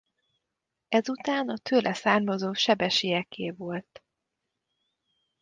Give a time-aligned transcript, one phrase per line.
[0.89, 4.03] Ezután a tőle származó Sebesieké volt.